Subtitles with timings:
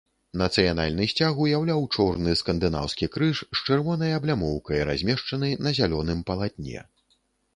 [0.41, 6.79] Нацыянальны сцяг уяўляў чорны скандынаўскі крыж з чырвонай аблямоўкай, размешчаны на зялёным палатне.